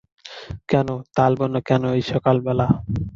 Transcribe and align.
কেন, 0.69 0.87
তালবনে 1.15 1.59
কেন 1.69 1.83
এই 1.97 2.03
সকালবেলা? 2.11 2.67